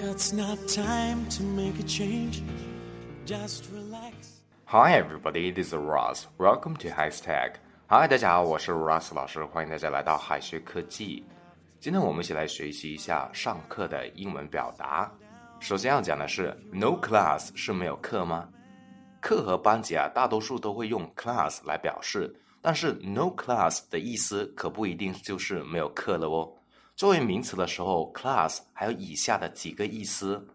[0.00, 2.40] It's not time to make a change.
[3.26, 4.42] Just relax.
[4.66, 6.28] Hi everybody, this is Ross.
[6.38, 7.54] Welcome to Hashtag.
[7.88, 11.24] Hi，大家好，我是 Ross 老师，欢迎大家来到海学科技。
[11.80, 15.10] 今天我们一起来学习一下上课的英文表达。
[15.58, 18.48] 首先要讲的是，no class 是没有课吗？
[19.20, 26.48] 课和班级啊，大多数都会用 class 来表示，但是 no class 的意思可不一定就是没有课了哦。
[26.98, 30.48] 作为名词的时候，class 还有以下的几个意思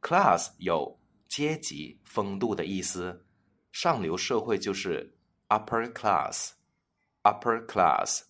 [0.00, 3.26] ：class 有阶级、风度的意思，
[3.70, 5.14] 上流社会就是
[5.50, 8.22] upper class，upper class；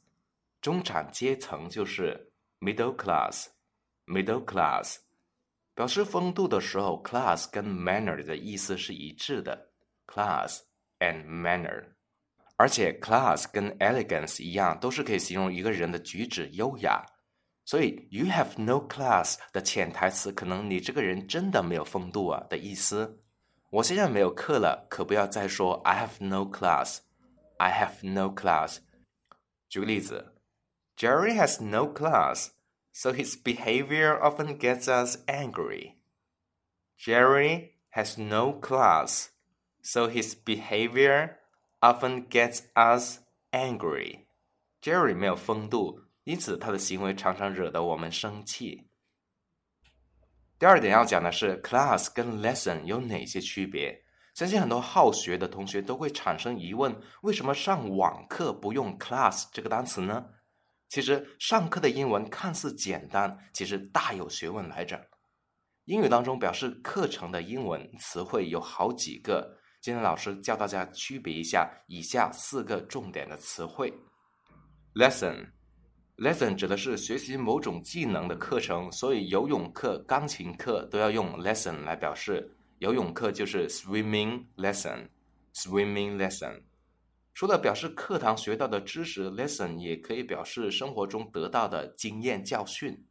[0.61, 4.97] 中产阶层就是 middle class，middle class。
[5.73, 9.71] 表示风度的时候，class 跟 manner 的意思是一致的
[10.09, 10.63] ，class
[10.99, 11.91] and manner。
[12.57, 17.07] 而且 class 跟 elegance 一样，都是可以形容一个人的举止优雅。
[17.70, 23.22] 所以 you have no class 的潜台词可能你这个人真的没有风度啊的意思。
[23.72, 28.78] 我现在没有课了，可不要再说 I have no class。I have no class。
[29.68, 30.36] 举个例子，
[30.96, 32.50] Jerry has no class,
[32.94, 35.96] so his behavior often gets us angry.
[36.98, 39.28] Jerry has no class,
[39.82, 41.38] so his behavior
[41.80, 43.20] often gets us
[43.52, 44.26] angry.
[44.82, 48.87] Jerry 没有风度， 因此他的行为常常惹得我们生气。
[50.59, 54.05] 第二点要讲的是，class 跟 lesson 有哪些区别？
[54.35, 60.27] 相信很多好学的同学都会产生疑问：为什么上网课不用 class 这个单词呢？
[60.89, 65.01] 其实上课的英文看似简单，其实大有学问来着。
[65.87, 73.93] 英语当中表示课程的英文词汇有好几个，今天老师教大家区别一下以下四个重点的词汇
[74.95, 75.47] ：lesson。
[76.21, 82.55] Lesson 指的是学习某种技能的课程，所以游泳课、钢琴课都要用 lesson 来表示。
[82.81, 86.63] 游泳课就是 swimming lesson，swimming lesson。
[87.35, 93.07] 除了表示课堂学到的知识，lesson 也可以表示生活中得到的经验教训。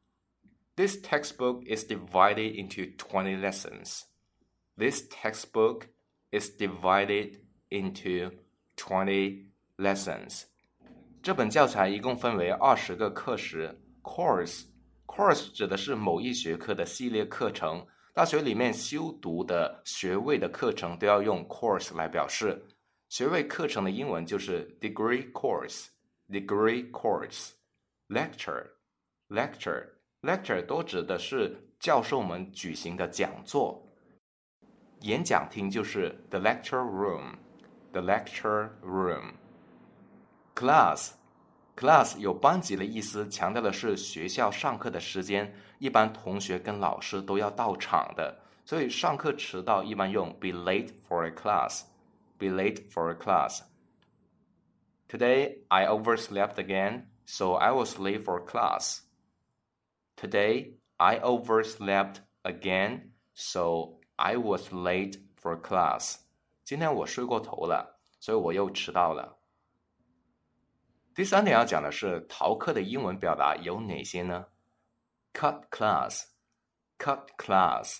[0.75, 4.03] This textbook is divided into twenty lessons.
[4.77, 5.87] This textbook
[6.31, 8.31] is divided into
[8.75, 10.43] twenty lessons.
[11.21, 17.85] 这本教材一共分为二十个课时，course，course 指的是某一学科的系列课程。
[18.13, 22.65] 大学里面修读的学位的课程都要用 course 来表示。
[23.09, 27.49] 学位课程的英文就是 degree course，degree course。
[28.07, 33.85] lecture，lecture，lecture 都指的是教授们举行的讲座。
[35.01, 39.33] 演讲厅就是 the lecture room，the lecture room。
[40.58, 53.60] class，class 有班级的意思，强调的是学校上课的时间，一般同学跟老师都要到场的，所以上课迟到一般用 be late for a class。be late for a class.
[55.08, 59.02] Today I overslept again, so I was late for class.
[60.16, 66.16] Today I overslept again, so I was late for class.
[66.64, 69.37] 今天我睡过头了，所以我又迟到了。
[71.15, 74.45] 第三点要讲的是逃课的英文表达有哪些呢
[75.33, 77.97] ？cut class，cut class，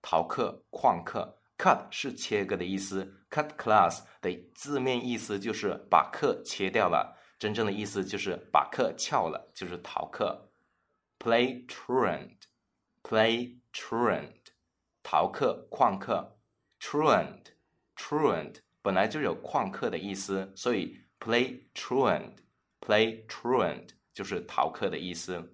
[0.00, 1.38] 逃课、旷课。
[1.58, 10.52] cut 是切割的意思，cut class 的字面意思就是把课切掉了，真正的意思就是把课翘了，就是逃课。
[11.18, 14.52] play truant，play truant，
[15.02, 16.38] 逃课、旷课。
[16.80, 21.07] truant，truant 本来就有旷课的意思，所以。
[21.19, 25.51] Play truant，play truant 就是逃课的意思。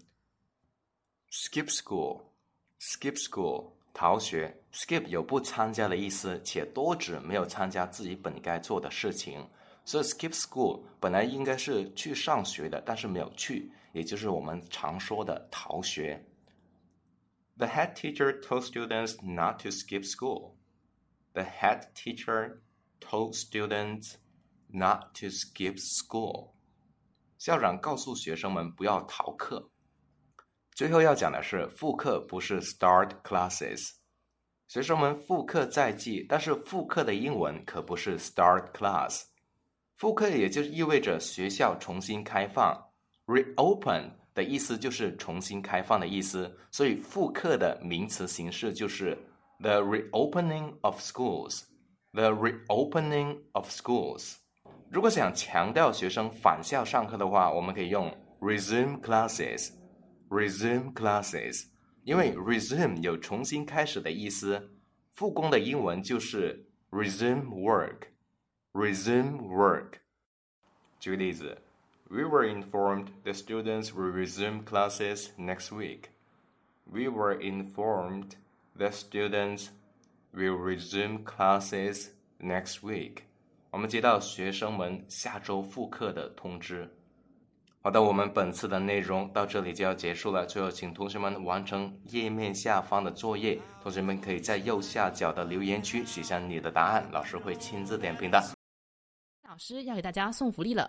[1.31, 4.63] Skip school，skip school 逃学。
[4.74, 9.47] Skip 有不参加的意思，且多指没有参加自己本该做的事情。
[9.85, 16.24] 所以 skip school 本来应该是去上学的，但是没有去，也就是我们常说的逃学。
[17.57, 20.54] The head teacher told students not to skip school.
[21.33, 22.60] The head teacher
[23.00, 24.13] told students
[24.76, 26.50] Not to skip school，
[27.38, 29.71] 校长告诉学生们不要逃课。
[30.73, 33.93] 最后要讲的是复课不是 start classes，
[34.67, 39.26] 学生们复课在即，但是复课的英文可不是 start class。
[39.94, 42.77] 复课也就意味着学校重新开放
[43.27, 49.17] ，reopen 的意思就是重新开放的意思，所以复课的名词形式就是
[49.61, 54.38] the reopening of schools，the reopening of schools。
[54.90, 61.66] 如果想强调学生返校上课的话，我们可以用 resume classes，resume classes。
[62.04, 64.70] 因为 resume 有重新开始的意思，
[65.14, 68.08] 复工的英文就是 resume work。
[68.72, 69.94] resume work。
[71.00, 71.62] 举个例子
[72.08, 76.10] ，We were informed the students will resume classes next week.
[76.84, 78.32] We were informed
[78.76, 79.69] the students
[80.32, 83.22] will resume classes next week.
[83.75, 86.88] 我们接到学生们下周复课的通知。
[87.82, 90.47] 好的，我们本次的内容到这里就要结束了。
[90.47, 93.61] 最后，请同学们完成页面下方的作业。
[93.82, 98.41] 同学们可以在右下角的留言区写下你的答案，老师会亲自点评的。
[99.43, 100.88] 老师要给大家送福利了，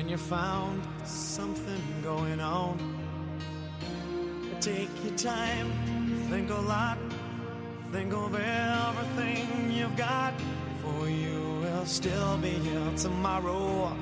[0.00, 2.74] When you found something going on.
[4.58, 5.70] Take your time,
[6.30, 6.96] think a lot,
[7.92, 10.32] think of everything you've got.
[10.80, 13.94] For you will still be here tomorrow,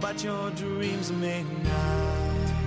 [0.00, 2.61] but your dreams may not.